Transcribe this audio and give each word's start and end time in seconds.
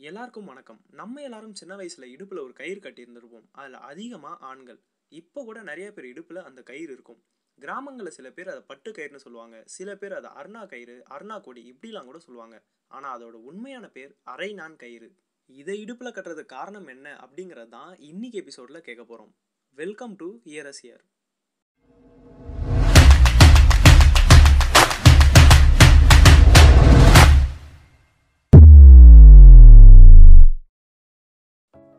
எல்லாருக்கும் 0.00 0.44
வணக்கம். 0.44 0.78
நம்ம 0.90 1.22
எல்லாரும் 1.22 1.54
சின்ன 1.54 1.76
வயசில் 1.76 2.04
இடுப்பில் 2.12 2.40
ஒரு 2.42 2.52
கயிறு 2.52 2.80
கட்டியிருந்திருப்போம். 2.80 3.46
அதில் 3.52 3.74
அதிகமாக 3.74 4.36
ஆண்கள். 4.40 4.78
இப்போ 5.12 5.44
கூட 5.44 5.62
நிறைய 5.62 5.92
பேர் 5.92 6.04
இடுப்பில் 6.04 6.40
அந்த 6.42 6.60
கயிறு 6.62 6.92
இருக்கும். 6.92 7.18
கிராமங்களில் 7.58 8.16
சில 8.18 8.30
பேர் 8.30 8.48
அதை 8.48 8.60
பட்டு 8.60 8.90
கயிறுன்னு 8.90 9.24
சொல்லுவாங்க. 9.24 9.62
சில 9.66 9.96
பேர் 9.96 10.12
அதை 10.12 10.30
அருணா 10.30 10.62
கயிறு 10.66 10.96
அருணா 11.16 11.40
கொடி 11.40 11.62
இப்படிலாம் 11.72 12.04
கூட 12.04 12.18
சொல்லுவாங்க. 12.18 12.58
ஆனால் 12.90 13.14
அதோட 13.18 13.32
உண்மையான 13.32 13.88
பேர் 13.88 14.12
அரை 14.34 14.52
நான் 14.52 14.76
கயிறு. 14.76 15.10
இதை 15.48 15.76
இடுப்பில் 15.80 16.14
கட்டுறதுக்கு 16.14 16.54
காரணம் 16.58 16.86
என்ன 16.86 17.16
அப்படிங்கிறது 17.24 17.68
தான் 17.68 17.92
இன்னைக்கு 17.98 18.38
எபிசோடில் 18.38 18.80
கேட்க 18.80 19.04
போகிறோம் 19.04 19.34
வெல்கம் 19.76 20.16
டு 20.16 20.28
இயரஸ் 20.44 20.82
இயர் 20.82 21.04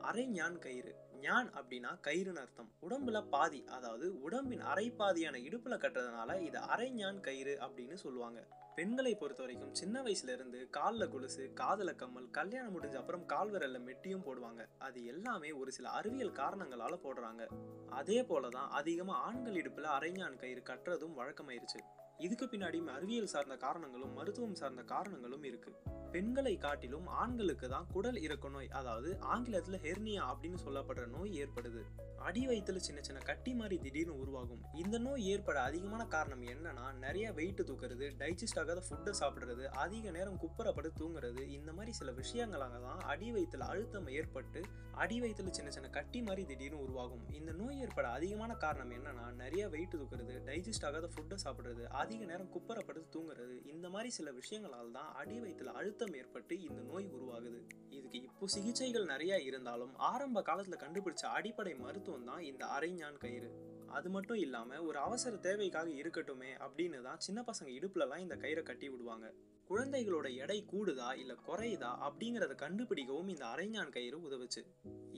அரை 0.09 0.27
ஞான் 0.27 0.59
கயிறு. 0.59 0.91
ஞான் 1.22 1.49
அப்படின்னா 1.54 1.90
கயிறுன்னு 2.08 2.36
அர்த்தம். 2.36 2.70
உடம்புல 2.90 3.30
பாதி 3.30 3.66
அதாவது 3.67 4.22
உடம்பின் 4.22 4.62
அரை 4.62 4.91
பாதியான 4.91 5.38
இடுப்புல 5.38 5.76
கட்டுறதுனால 5.76 6.41
இது 6.41 6.58
அரை 6.58 6.91
ஞான் 6.91 7.20
கயிறு 7.20 7.58
அப்படின்னு 7.62 7.94
சொல்லுவாங்க. 7.94 8.48
பெண்களை 8.76 9.16
பொறுத்த 9.16 9.44
வரைக்கும் 9.44 9.73
சின்ன 9.73 10.02
வயசுல 10.02 10.34
இருந்து 10.34 10.70
காலில் 10.70 11.09
கொலுசு 11.09 11.52
காதல 11.53 11.94
கம்மல் 11.94 12.30
கல்யாணம் 12.30 12.76
முடிஞ்ச 12.76 12.94
அப்புறம் 12.94 13.26
கால் 13.26 13.52
விரல்ல 13.52 13.80
மெட்டியும் 13.90 14.26
போடுவாங்க. 14.26 14.66
அது 14.80 15.05
எல்லாமே 15.05 15.52
ஒரு 15.52 15.72
சில 15.72 15.90
அறிவியல் 15.90 16.38
காரணங்களால 16.41 16.98
போடுறாங்க. 17.03 17.45
அதே 17.89 18.22
போலதான் 18.22 18.70
அதிகமா 18.81 19.16
ஆண்கள் 19.16 19.53
இடுப்புல 19.53 19.88
அரைஞான் 20.00 20.39
கயிறு 20.39 20.64
கட்டுறதும் 20.66 21.17
வழக்கமாயிருச்சு. 21.17 21.81
இதுக்கு 22.20 22.46
பின்னாடியும் 22.46 22.88
அறிவியல் 22.88 23.30
சார்ந்த 23.34 23.55
காரணங்களும் 23.55 24.14
மருத்துவம் 24.14 24.55
சார்ந்த 24.55 24.82
காரணங்களும் 24.84 25.44
இருக்கு. 25.44 25.72
பெண்களை 26.12 26.58
காட்டிலும் 26.58 27.08
ஆண்களுக்கு 27.08 27.70
தான் 27.70 27.88
குடல் 27.94 28.22
இறக்க 28.22 28.50
நோய் 28.50 28.70
அதாவது 28.70 29.20
ஆங்கிலத்தில் 29.34 29.78
ஹெர்னியா 29.86 30.23
அப்படின்னு 30.32 30.59
சொல்லப்படுற 30.66 31.08
நோய் 31.08 31.31
ஏற்படுது. 31.42 31.81
அடி 32.17 32.47
வயிற்றுல 32.47 32.75
சின்ன 32.75 33.02
சின்ன 33.02 33.20
கட்டி 33.20 33.53
மாதிரி 33.53 33.78
திடீர்னு 33.81 34.17
உருவாகும். 34.17 34.64
இந்த 34.73 34.97
நோய் 34.97 35.25
ஏற்பட 35.25 35.62
அதிகமான 35.62 36.06
காரணம் 36.06 36.44
என்னன்னா 36.44 36.86
நிறைய 37.06 37.31
வெயிட் 37.31 37.62
தூக்குறது 37.70 38.08
டைஜஸ்ட் 38.22 38.59
ஆகாத 38.59 38.84
ஃபுட்டை 38.88 39.14
சாப்பிடுறது 39.22 39.66
அதிக 39.84 40.12
நேரம் 40.12 40.40
குப்புறப்பட்டு 40.44 40.92
தூங்குறது 41.00 41.47
இந்த 41.58 41.72
மாதிரி 41.73 41.92
சில 41.92 42.12
விஷயங்களாக 42.12 42.81
தான் 42.88 43.00
அடி 43.14 43.31
வயிற்றுல 43.31 43.70
அழுத்தம் 43.73 44.08
ஏற்பட்டு 44.08 44.62
அடி 44.94 45.22
வயிற்றுல 45.22 45.50
சின்ன 45.50 45.72
சின்ன 45.72 45.90
கட்டி 45.90 46.22
மாதிரி 46.22 46.45
திடீர்னு 46.45 46.84
உருவாகும். 46.84 47.23
இந்த 47.31 47.52
நோய் 47.52 47.80
ஏற்பட 47.80 48.08
அதிகமான 48.08 48.56
காரணம் 48.56 48.92
என்னன்னா 48.92 49.31
நிறைய 49.44 49.70
வெயிட் 49.70 49.95
தூக்குறது 49.95 50.36
டைஜஸ்ட் 50.50 50.86
ஆகாத 50.86 51.09
ஃபுட்டை 51.16 51.38
சாப்பிட்றது 51.45 51.86
அதிக 52.10 52.28
நேரம் 52.30 52.54
குப்பரப்படுத்து 52.54 53.14
தூங்குறது 53.16 53.56
இந்த 53.66 53.88
மாதிரி 53.90 54.10
சில 54.10 54.30
விஷயங்களால் 54.38 54.92
தான் 54.92 55.10
அடி 55.14 55.36
வயிற்றுல 55.40 55.74
அழுத்தம் 55.80 56.14
ஏற்பட்டு 56.14 56.62
இந்த 56.62 56.80
நோய் 56.82 57.06
உருவாகுது. 57.16 57.60
இதுக்கு 57.90 58.20
இப்போ 58.22 58.48
சிகிச்சைகள் 58.48 59.06
நிறைய 59.06 59.34
இருந்தாலும் 59.40 59.94
ஆரம்ப 60.12 60.42
காலத்துல 60.42 60.78
கண்டுபிடிச்ச 60.84 61.24
அடிப்படை 61.38 61.74
மருத்துவம் 61.76 62.24
தான் 62.24 62.42
இந்த 62.42 62.66
அரைஞான் 62.78 63.22
கயிறு. 63.26 63.50
அது 63.98 64.10
மட்டும் 64.10 64.38
இல்லாம 64.38 64.82
ஒரு 64.82 65.00
அவசர 65.00 65.36
தேவைக்காக 65.48 65.90
இருக்கட்டுமே 66.02 66.52
அப்படின்னு 66.66 67.02
தான் 67.02 67.24
சின்ன 67.28 67.44
பசங்க 67.52 67.70
இடுப்புலலாம் 67.78 68.26
இந்த 68.26 68.36
கயிறை 68.36 68.64
கட்டி 68.64 68.90
விடுவாங்க. 68.90 69.28
குழந்தைகளோட 69.70 70.28
எடை 70.44 70.58
கூடுதா 70.72 71.09
இல்லை 71.22 71.36
குறையுதா 71.48 71.89
அப்படிங்கிறத 72.06 72.53
கண்டுபிடிக்கவும் 72.62 73.30
இந்த 73.34 73.44
அரைஞான் 73.53 73.94
கயிறு 73.95 74.17
உதவுச்சு. 74.28 74.62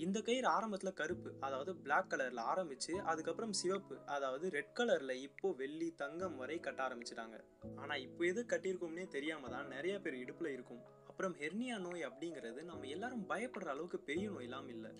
இந்த 0.06 0.18
கயிறு 0.28 0.48
ஆரம்பத்தில் 0.56 0.98
கருப்பு 1.02 1.30
அதாவது 1.48 1.72
பிளாக் 1.84 2.10
கலரில் 2.12 2.42
ஆரம்பிச்சு 2.52 2.94
அதுக்கப்புறம் 3.12 3.54
சிவப்பு 3.60 3.96
அதாவது 4.16 4.46
ரெட் 4.58 4.76
கலரில் 4.80 5.16
இப்போ 5.28 5.50
வெள்ளி 5.62 5.90
தங்கம் 6.04 6.36
வரை 6.42 6.58
கட்ட 6.68 6.82
ஆரம்பிச்சிட்டாங்க. 6.88 7.40
ஆனால் 7.82 8.04
இப்போ 8.08 8.26
எது 8.32 8.44
கட்டியிருக்கோம்னே 8.54 9.08
தெரியாமல் 9.16 9.56
தான் 9.56 9.72
நிறைய 9.76 9.96
பேர் 10.06 10.22
இடுப்பில் 10.24 10.54
இருக்கும். 10.56 10.84
அப்புறம் 11.10 11.36
ஹெர்னியா 11.42 11.78
நோய் 11.88 12.08
அப்படிங்கிறது 12.10 12.62
நம்ம 12.72 12.88
எல்லாரும் 12.98 13.26
பயப்படுற 13.32 13.72
அளவுக்கு 13.76 14.00
பெரிய 14.12 14.28
நோயெல்லாம் 14.36 14.70
இல்லை. 14.76 14.94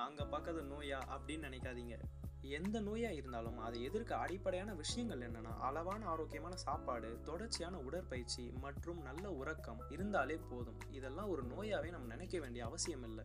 நாங்கள் 0.00 0.30
பார்க்காத 0.34 0.60
நோயா 0.74 1.00
அப்படின்னு 1.14 1.48
நினைக்காதீங்க. 1.50 1.96
எந்த 2.42 2.80
நோயாக 2.80 3.12
இருந்தாலும் 3.12 3.58
அதை 3.58 3.82
எதிர்க்க 3.82 4.16
அடிப்படையான 4.16 4.74
விஷயங்கள் 4.74 5.18
என்னென்னா 5.18 5.58
அளவான 5.58 6.06
ஆரோக்கியமான 6.06 6.56
சாப்பாடு 6.56 7.20
தொடர்ச்சியான 7.22 7.78
உடற்பயிற்சி 7.78 8.52
மற்றும் 8.60 9.02
நல்ல 9.02 9.30
உறக்கம் 9.30 9.80
இருந்தாலே 9.88 10.38
போதும். 10.50 10.76
இதெல்லாம் 10.90 11.28
ஒரு 11.28 11.42
நோயாகவே 11.42 11.90
நம்ம 11.90 12.06
நினைக்க 12.06 12.38
வேண்டிய 12.38 12.64
அவசியம் 12.64 13.02
இல்லை. 13.02 13.24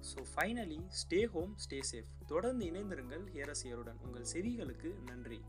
So 0.00 0.24
finally 0.34 0.86
stay 0.88 1.24
home 1.24 1.54
stay 1.56 1.80
safe 1.92 2.10
தொடர்ந்து 2.26 2.66
இணைந்திருங்கள் 2.66 3.24
ஹேரசியருடன். 3.32 4.00
உங்கள் 4.00 4.26
செவிகளுக்கு 4.32 5.02
நன்றி. 5.04 5.44